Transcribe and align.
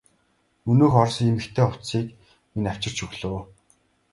Өнөөх 0.69 0.93
орос 1.03 1.17
эмэгтэй 1.29 1.65
хувцсыг 1.67 2.07
минь 2.53 2.69
авчирч 2.71 2.97
өглөө. 3.05 3.39